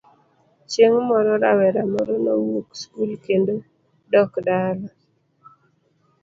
[0.69, 3.55] Chieng' moro rawera moro nowuok skul kendo
[4.11, 4.89] dok dala.